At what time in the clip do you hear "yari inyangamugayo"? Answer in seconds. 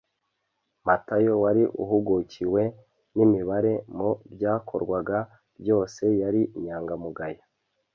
6.21-7.41